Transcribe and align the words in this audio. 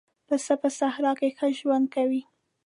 پسه 0.27 0.53
په 0.61 0.69
صحرا 0.77 1.11
کې 1.19 1.29
ښه 1.37 1.47
ژوند 1.59 1.85
کوي. 1.95 2.21